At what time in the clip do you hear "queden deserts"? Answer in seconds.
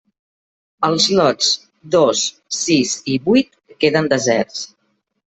3.85-4.65